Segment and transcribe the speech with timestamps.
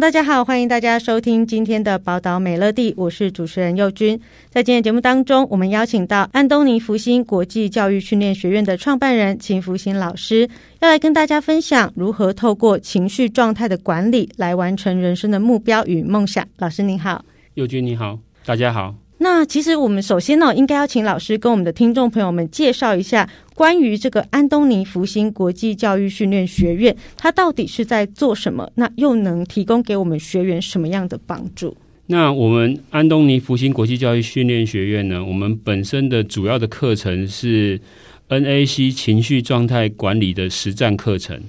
[0.00, 4.20] 大家好，欢迎大家收听今天的宝岛美乐蒂，我是主持人佑君。
[4.48, 16.46] 在今天节目当中，我们邀请到安东尼福星国际教育训练学院的创办人秦福星老师，要来跟大家分享如何透过情绪状态的管理来完成人生的目标与梦想。
[16.58, 18.94] 老师您好，佑君你好，大家好。
[19.20, 28.70] 那其实我们首先呢，应该要请老师跟我们的听众朋友们介绍一下关于这个安东尼福星国际教育训练学院，它到底是在做什么？
[28.76, 31.76] 那又能提供给我们学员什么样的帮助？
[32.06, 37.80] 那我们安东尼福星国际教育训练学院呢，我们本身的主要的课程是
[38.28, 41.42] NAC 情绪状态管理的实战课程。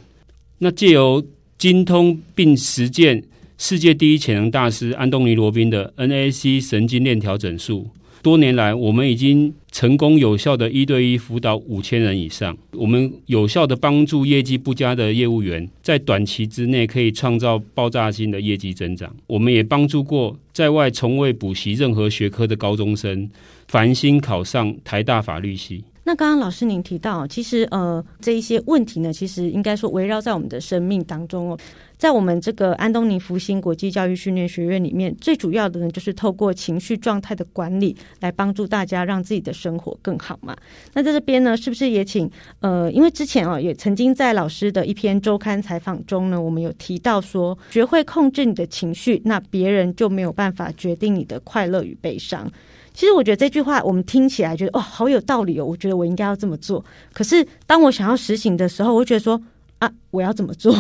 [0.58, 1.24] 那借由
[1.60, 3.24] 精通并实践。
[3.62, 7.90] 世界第一潜能大师安东尼·罗宾的 NAC 神经链调整术，
[8.24, 12.58] 多年来我们已经成功有效的一对一辅导五千人以上。
[12.72, 19.14] 我们有效的帮助业绩不佳的业务员在短期之内可以创造爆炸性的业绩增长。
[19.28, 23.30] 我们也帮助过在外从未补习任何学科的高中生，
[23.68, 25.84] 繁星考上台大法律系。
[26.10, 31.60] 那刚刚老师您提到，其实呃这一些问题呢，其实应该说围绕在我们的生命当中哦。
[32.00, 40.58] 在我们这个安东尼福星国际教育训练学院里面，最主要的呢，就是透过情绪状态的管理，来帮助大家让自己的生活更好嘛。
[40.96, 42.28] 那在这边呢，是不是也请
[42.62, 52.52] 呃，因为之前啊，也曾经在老师的一篇周刊采访中呢，我们有提到说，学会控制你的情绪，那别人就没有办法决定你的快乐与悲伤。
[53.00, 56.84] 其实我觉得这句话我们听起来觉得哦，好有道理哦，我觉得我应该要这么做。
[57.14, 59.42] 可是当我想要实行的时候，我觉得说
[59.78, 60.76] 啊，我要怎么做？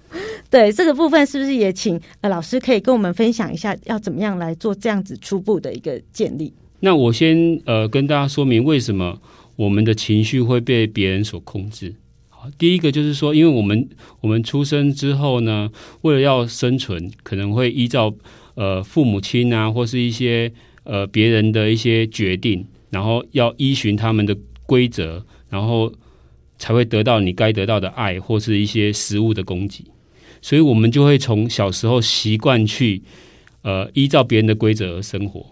[0.48, 6.50] 对这个部分，是不是也请呃老师可以跟我们分享一下，要怎么样来做这样子初步的一个建立？
[6.80, 9.20] 那我先呃跟大家说明为什么
[9.56, 11.94] 我们的情绪会被别人所控制。
[12.30, 13.86] 好，第一个就是说，因为我们
[14.22, 18.14] 我们出生之后呢，为了要生存，可能会依照
[18.54, 20.50] 呃父母亲啊，或是一些
[20.88, 24.34] 呃别人的一些决定，然后要依循他们的
[24.64, 25.92] 规则，然后
[26.58, 29.84] 才会得到你该得到的爱，或是一些食物的供给。
[30.40, 33.02] 所以，我们就会从小时候习惯去，
[33.62, 35.44] 呃，依照别人的规则而生活。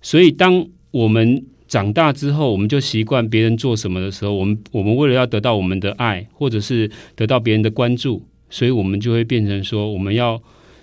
[0.00, 10.40] 所以，当我们长大之后，我们就习惯别人做什么的时候，我们我们为了要得到我们的爱，或者是得到别人的关注，所以我们就会变成说，我们要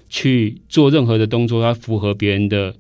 [0.10, 2.76] 去做任何的动作，要符合别人的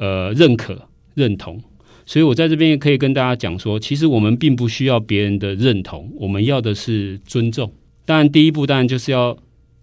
[0.00, 1.62] 呃认可、认同。
[2.04, 7.72] 所以我在这边也可以跟大家讲说，其实我们并不需要别人的认同，我们要的是尊重。
[8.04, 9.38] 当然，第一步当然就是要。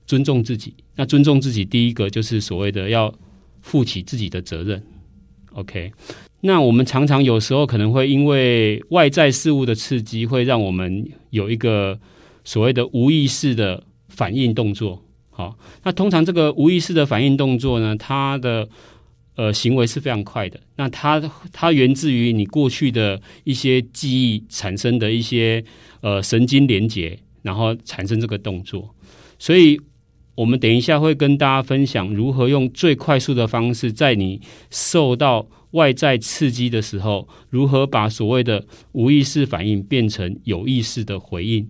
[0.07, 3.13] 尊重自己，那尊重自己，第一个就是所谓的要
[3.59, 4.81] 负起自己的责任。
[5.51, 5.91] OK，
[6.39, 11.99] 那我们常常有时候可能会因为外在事物的刺激，会让我们有一个
[12.45, 15.03] 所谓的无意识的反应动作。
[15.29, 18.69] 好，那通常这个无意识的反应动作呢，它的
[19.37, 20.59] 呃行为是非常快的。
[20.75, 21.21] 那它
[21.53, 25.63] 它源自于你过去的一些记忆产生的一些
[26.01, 28.93] 呃神经连结，然后产生这个动作，
[29.39, 29.79] 所以。
[30.37, 34.39] 我们等一下会跟大家分享如何用最快速的方式，在你
[34.69, 41.67] 受到外在刺激的时候，如何把所谓的无意识反应变成有意识的回应。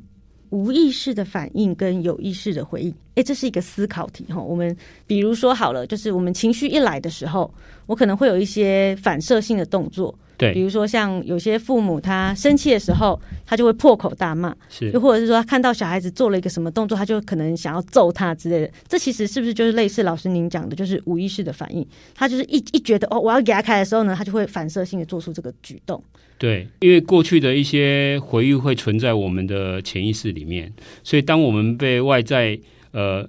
[0.50, 4.42] 无意识的反应跟有意识的回应，诶，这是一个思考题哈。
[4.42, 4.76] 我们
[5.06, 7.54] 比如说好了，就是我们情绪一来的时候，
[7.86, 10.18] 我可能会有一些反射性的动作。
[10.38, 18.72] 对，比如说像有些父母他生气的时候，他就会破口大骂，是，又或者是说他看到小孩子做了一个什么动作，他就可能想要揍他之类的。
[18.88, 21.84] 这其实是不是就是类似老师您讲的，就是无意识的反应？
[22.14, 26.04] 他就是一一觉得哦，我要给他开的时候呢，他就会反射性的做出这个举动。
[26.38, 30.72] 对，因为过去的一些回忆会存在我们的潜意识里面，
[31.04, 32.60] 所以当我们被外在
[32.92, 33.28] 呃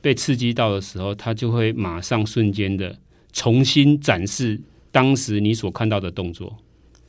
[0.00, 2.96] 被刺激到的时候，他就会马上瞬间的
[3.32, 4.60] 重新展示。
[4.94, 6.56] 当时你所看到的动作，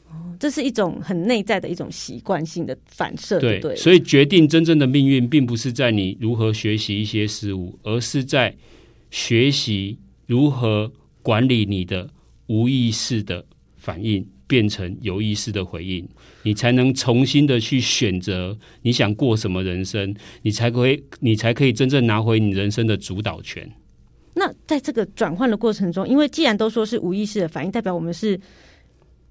[0.09, 8.55] 哦，这是一种很内在的一种习惯性的反射，对，对，所以决定真正的命运，并不是在你如何学习一些事物，而是在
[9.11, 10.91] 学习如何
[11.21, 12.09] 管理你的
[12.47, 13.45] 无意识的
[13.77, 16.09] 反应，变成有意识的回应，
[16.41, 23.71] 你才能重新的去选择你想过什么人生，你才可以，你才可以真正拿回你人生的主导权。
[24.35, 28.39] 那在这个转换的过程中，因为既然都说是无意识的反应，代表我们是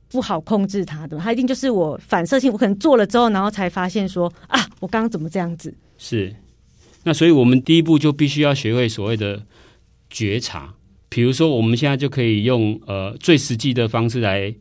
[0.09, 5.73] 不好控制它的，它一定就是我反射性，我可能做了之后，然后才发现说啊，我刚刚怎么这样子？
[5.99, 6.35] 是。
[7.05, 9.43] 那所以我们第一步就必须要学会所谓的
[10.09, 10.75] 觉察。
[11.11, 14.53] 比如说，我们现在就可以用呃最实际的方式来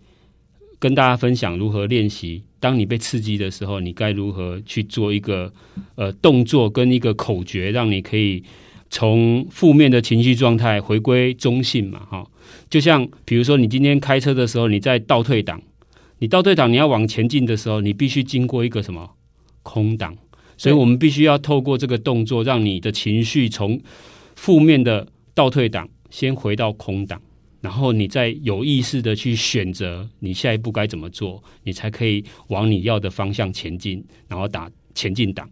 [0.78, 2.44] 跟大家分享如何练习。
[2.60, 5.52] 当你被刺激的时候，你该如何去做一个
[5.96, 8.44] 呃动作跟一个口诀，让你可以
[8.94, 12.06] 从负面的情绪状态回归中性嘛？
[12.12, 12.30] 哈，
[12.70, 15.60] 就像比如说，你今天开车的时候，你在倒退档，
[16.20, 19.10] 你倒退档你要往前进的时候，你必须经过一个什么
[19.64, 20.16] 空档，
[20.58, 23.82] 所以我们必须要透过这个动作，让你的情绪从
[24.36, 25.90] 负面的倒退档。
[26.12, 27.20] 先回到空档，
[27.60, 35.50] 然后你再有意识的去选择你下一步该怎么做，你才可以往你要的方向前进，然后打前进档，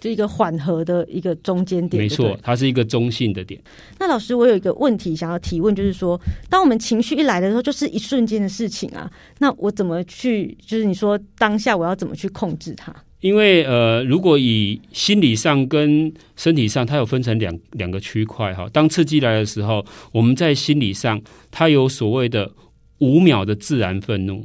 [0.00, 2.02] 这一个缓和的一个中间点。
[2.02, 3.60] 没错，它是一个中性的点。
[3.98, 9.08] 那老师，我有一个问题想要提问，就是说，当我们情绪一来的时候，就是一瞬间的事情啊，
[9.38, 10.56] 那我怎么去？
[10.66, 12.92] 就是你说当下我要怎么去控制它？
[13.20, 18.66] 因为呃，如果以心理上跟身体上，它有分成两两个区块哈。
[18.72, 21.20] 当刺激来的时候，我们在心理上，
[21.50, 22.50] 它有所谓的
[23.00, 24.42] 五秒的自然愤怒。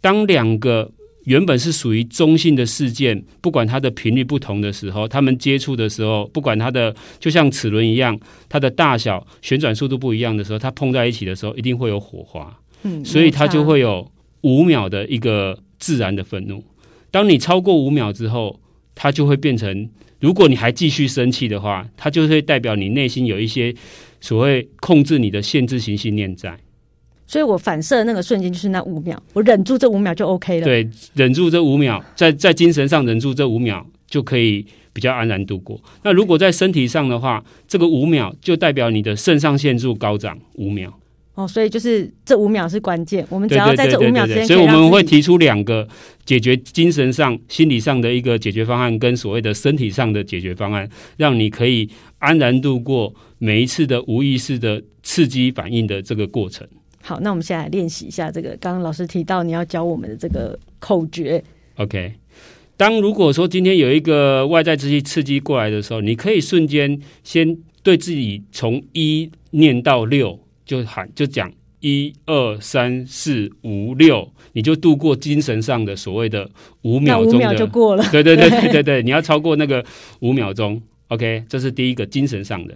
[0.00, 0.90] 当两个
[1.24, 12.58] 原本是属于中性的事件，不管它的频率不同的时候，它们接触的时候，不管它的就像齿轮一样，它的大小、旋转速度不一样的时候，它碰在一起的时候，一定会有火花。
[12.82, 14.10] 嗯，所以它就会有
[14.40, 16.64] 五秒的一个自然的愤怒。
[17.10, 18.58] 当你超过五秒之后，
[18.94, 19.88] 它就会变成，
[20.18, 23.72] 如果你还继续生气的话，它就会代表你内心有一些
[24.20, 26.58] 所谓控制你的限制型信念在。
[27.26, 30.64] 所以我反射的那个瞬间就是那五秒，我忍住这五秒就 OK 了。
[30.64, 35.80] 对，忍住这五秒，在在精神上忍住这五秒，就可以比较安然度过。
[36.02, 40.92] 那如果在身体上的话，这个五秒就代表你的肾上腺素高涨五秒。
[41.34, 45.88] 哦，所以就是这五秒是关键，我们只要在这五秒之间，所以我们会提出两个
[46.26, 50.86] 解决精神上、心理上的一个解决方案，跟所谓的身体上的解决方案，
[51.16, 51.88] 让你可以
[52.18, 56.68] 安然度过每一次的无意识的刺激反应的这个过程。
[57.02, 61.42] 好，那我们现在来练习一下这个刚刚老师提到你要教我们的这个口诀。
[61.76, 62.14] OK，
[62.76, 70.38] 当如果说今天有一个外在之气刺激过来的时候，你可以瞬间先对自己从一念到六。
[70.64, 76.48] 就喊就讲一二三四五六，你就度过精神上的所谓的
[76.82, 78.04] 五秒钟，五秒就过了。
[78.12, 79.84] 对对对对对对， 你要超过那个
[80.20, 80.80] 五秒钟。
[81.12, 82.74] OK，这是第一个精神上的。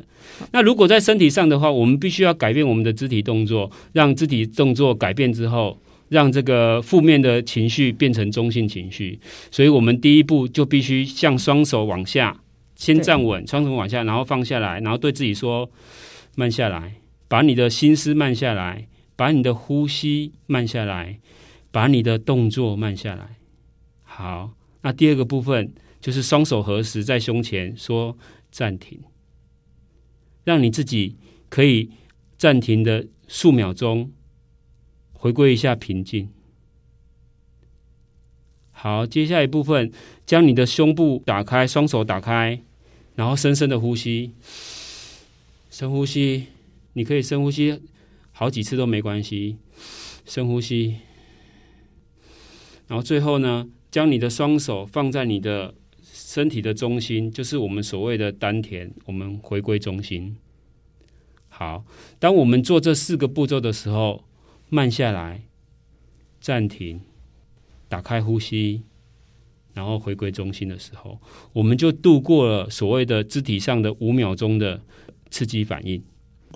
[0.52, 5.78] 那如果在身体上的话，我们必须要改变我们的肢体动作，让肢体动作改变之后，
[6.10, 9.18] 让这个负面的情绪变成中性情绪。
[9.50, 12.38] 所以我们第一步就必须向双手往下，
[12.74, 15.70] 先站稳，双手往下，然后放下来，然后对自己说
[16.34, 16.92] 慢下来。
[17.28, 18.86] 把你的心思慢下来，
[19.16, 21.18] 把你的呼吸慢下来，
[21.70, 23.30] 把你的动作慢下来。
[24.04, 24.50] 好，
[24.82, 25.72] 那第二个部分
[26.06, 28.16] 就是双手合十在胸前，说
[28.52, 29.00] 暂停，
[30.44, 31.16] 让你自己
[31.48, 31.90] 可以
[32.38, 34.12] 暂停的数秒钟，
[35.12, 36.30] 回归一下平静。
[38.70, 39.90] 好，接下一部分，
[40.24, 42.62] 将你的胸部打开，双手打开，
[43.16, 44.30] 然后深深的呼吸，
[45.68, 46.46] 深呼吸。
[46.92, 47.82] 你可以深呼吸
[48.30, 49.56] 好几次都没关系，
[50.24, 50.98] 深呼吸，
[52.86, 55.74] 然后最后呢，将你的双手放在你的
[56.36, 60.36] 身体的中心，就是我们所谓的丹田，我们回归中心。
[61.48, 61.82] 好，
[62.18, 64.22] 当我们做这四个步骤的时候，
[64.68, 65.44] 慢下来，
[66.38, 67.00] 暂停，
[67.88, 68.82] 打开呼吸，
[69.72, 71.18] 然后回归中心的时候，
[71.54, 74.82] 我们就度过了所谓的肢体上的五秒钟的
[75.30, 76.04] 刺激反应。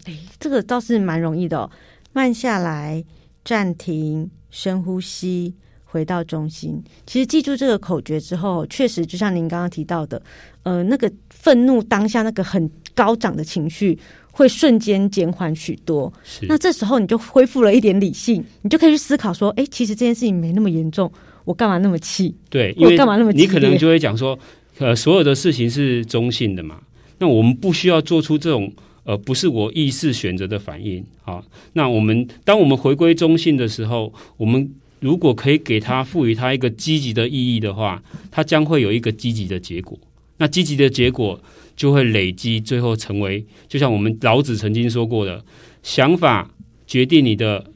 [0.05, 1.71] 哎，这个倒是蛮容易的哦。
[2.13, 3.03] 慢下来，
[3.43, 5.55] 暂停，深呼吸，
[5.91, 6.83] 回到中心。
[7.07, 10.23] 其实记住这个口诀之后，确实就像您刚刚提到的，
[10.63, 13.99] 呃，那个愤怒当下那个很高涨的情绪
[14.31, 16.13] 会瞬间减缓许多。
[16.23, 16.47] 是。
[16.49, 21.11] 那这时候你就恢复了一点理性，你就可以去思考说，哎，其实这件事情没那么严重，
[21.45, 22.35] 我干嘛那么气？
[22.49, 23.41] 对，因为干嘛那么气？
[23.41, 24.39] 你可能就会讲说，
[24.79, 26.81] 呃，所有的事情是中性的嘛，
[27.19, 28.73] 那我们不需要做出这种。
[29.03, 31.43] 呃不是我意识选择的反应啊。
[31.73, 34.71] 那我们当我们回归中性的时候，我们
[35.01, 39.99] 如果可以给它赋予它一个积极的意义的话，它将会有一个积极的结果。
[40.37, 41.43] 那积极的结果
[41.77, 45.45] 就会累积，最后成为就像我们老子曾经说过的：
[45.83, 46.51] 想法
[46.87, 47.73] 决定你的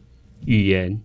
[0.46, 1.00] 语言，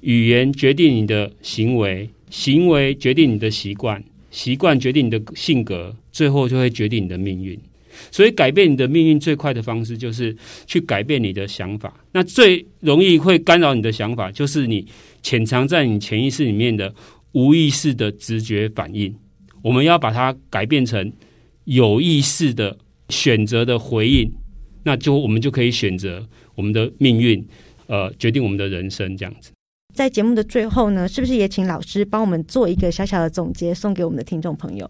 [0.00, 7.58] 语言决定你的行为，行为决定你的习惯，习惯决定你的性格，最后就会决定你的命运。
[8.10, 10.36] 所以改变你的命运最快的方式就是
[10.66, 11.92] 去改变你的想法。
[12.12, 14.86] 那最容易会干扰你的想法，就是你
[15.22, 16.94] 潜藏在你潜意识里面的
[17.32, 19.14] 无意识的直觉反应。
[19.62, 21.12] 我们要把它改变成
[21.64, 22.76] 有意识的
[23.08, 24.30] 选择的回应，
[24.84, 27.44] 那就我们就可以选择我们的命运，
[27.86, 29.50] 呃，决定我们的人生这样子。
[29.94, 34.88] 在节目的最后呢，是不是也请老师帮我们做一个小小的总结，送给我们的听众朋友？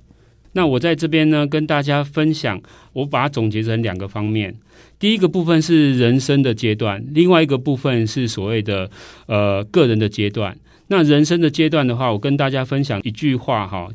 [0.56, 2.58] 那我在这边呢，跟大家分享，
[2.94, 4.56] 我把它总结成两个方面。
[4.98, 8.90] 第一个部分是人生的阶段，另外一个部分是所谓的
[9.26, 10.56] 呃个人的阶段。
[10.86, 13.90] 那人生的阶段的话，我跟大家分享一句话哈：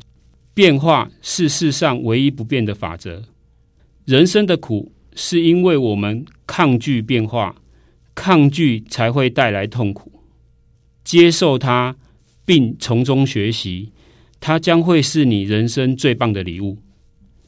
[0.54, 3.24] 变化是世上唯一不变的法则。
[4.04, 7.56] 人生的苦是因为我们抗拒变化，
[8.14, 10.12] 抗拒才会带来痛苦。
[11.02, 11.96] 接受它，
[12.44, 13.90] 并从中学习，
[14.42, 16.76] 它将会是你人生最棒的礼物。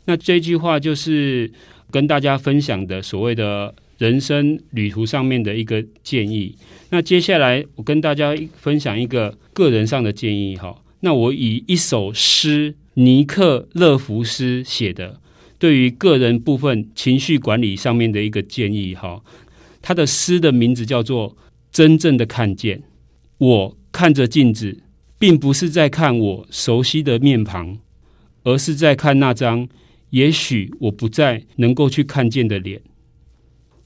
[0.04, 1.50] 那这句话就是
[1.90, 6.56] 跟大家分享的所谓的人生旅途上面的一个建议。
[6.90, 10.82] 那接下来我跟大家分享一个个人上的建议哈。
[11.00, 15.20] 那我以一首诗，尼克勒福斯写的，
[15.58, 19.20] 对于个人部分情绪管理上面的一个建议哈。
[19.82, 21.30] 他的诗的名字叫做
[21.72, 22.78] 《真正的看见》。
[23.38, 24.78] 我看着镜子，
[25.25, 27.78] 并不是在看我熟悉的面庞，
[28.43, 29.66] 而是在看那张
[30.11, 32.83] 也许我不再能够去看见的脸。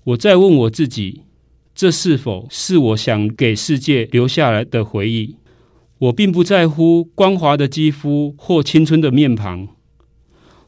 [0.03, 1.23] 我在问我自己：
[1.77, 5.37] 这是否是我想给世界留下来的回忆？
[5.99, 9.69] 我并不在乎光滑的肌肤或青春的面庞，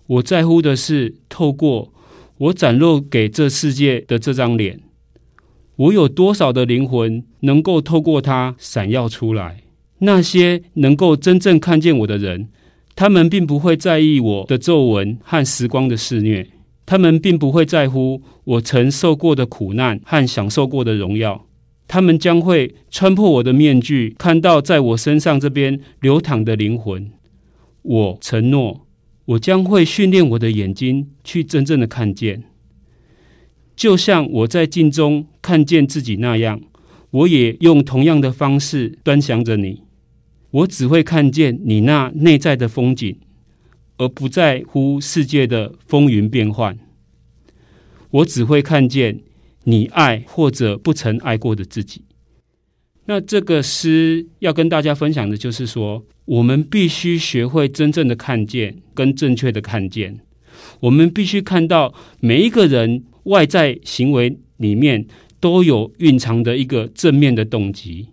[0.06, 1.92] 我在乎的是透过
[2.38, 4.78] 我展露给这世界的这张脸。
[5.74, 9.64] 我有多少的灵魂能够透过它闪耀出来？
[10.00, 12.48] 那些能够真正看见我的人，
[12.94, 16.46] 他们并不会在意我的皱纹和时光的肆虐，
[16.84, 21.46] 他们并不会在乎我曾受过的苦难和享受过的荣耀。
[21.86, 27.10] 他们将会穿破我的面具，看到在我身上这边流淌的灵魂。
[27.82, 28.86] 我承诺，
[29.24, 32.44] 我将会训练我的眼睛，去真正的看见。
[33.74, 36.60] 就像我在镜中看见自己那样，
[37.10, 39.82] 我也用同样的方式端详着你。
[40.50, 43.18] 我只会看见你那内在的风景，
[43.98, 46.78] 而不在乎世界的风云变幻。
[48.10, 49.20] 我只会看见
[49.64, 52.04] 你爱或者不曾爱过的自己。
[53.06, 60.20] 那这个诗要跟大家分享的就是说，我们必须学会真正的看见跟正确的看见。
[60.80, 63.04] 我们必须看到每一个人。
[63.24, 65.06] 外在行为里面
[65.40, 68.08] 都有蕴藏的一个正面的动机，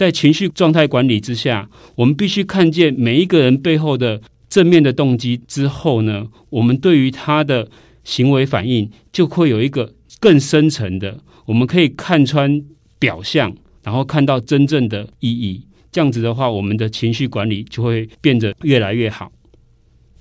[0.00, 7.68] 在情绪状态管理之下，我们必须看见每一个人背后的正面的动机之后呢，我们对于他的
[8.02, 12.62] 行为反应就会有一个更深层的，我们可以看穿
[12.98, 15.66] 表象，然后看到真正的意义。
[15.92, 19.30] 这样子的话，我们的情绪管理就会变得越来越好。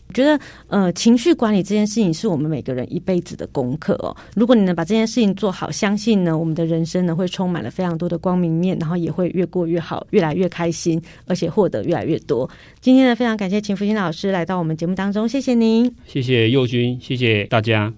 [0.10, 0.40] 我觉得，
[0.70, 4.16] 呃，情绪管理这件事情是我们每个人一辈子的功课哦。
[4.36, 12.50] 如果你能把这件事情做好，相信呢，我们的人生呢会充满了非常多的光明面，然后也会越过越好，越来越开心，而且获得越来越多。
[12.82, 17.94] 今天呢，非常感谢秦福星老师来到我们节目当中，谢谢您，谢谢佑君，谢谢大家。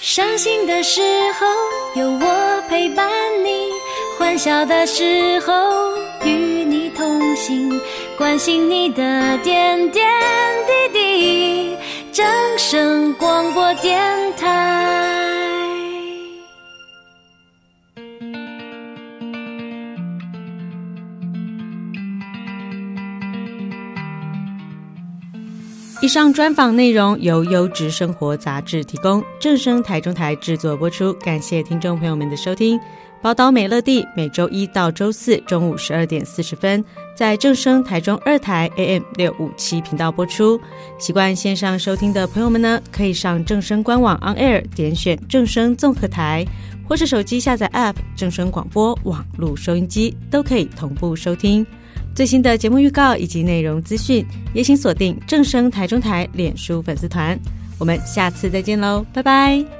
[0.00, 1.00] 伤心的时
[1.38, 1.46] 候
[2.02, 3.08] 有我陪伴
[3.44, 3.70] 你。
[4.18, 5.52] 欢笑的时候
[6.24, 6.30] 与
[6.64, 7.80] 你同行，
[8.16, 10.06] 关心你的点点
[10.66, 11.76] 滴滴。
[12.12, 12.26] 正
[12.58, 14.00] 声广播电
[14.36, 15.06] 台。
[26.02, 31.12] 以上专访内容由优质生活杂志提供，正声台中台制作播出。
[31.14, 32.80] 感谢听众朋友们的收听。
[33.22, 36.82] 宝岛美乐蒂每周一到周四中午十二点四十分，
[37.14, 40.58] 在正声台中二台 AM 六五七频道播出。
[40.98, 46.46] 习惯线上收听的朋友们呢，可以上正声官网 On Air 点选正声综合台，
[46.88, 51.64] 或是手机下载 App 正声广播网络收音机，都可以同步收听
[52.14, 54.24] 最新的节目预告以及内容资讯。
[54.54, 57.38] 也请锁定正声台中台脸书粉丝团。
[57.78, 59.79] 我们下次再见喽，拜拜。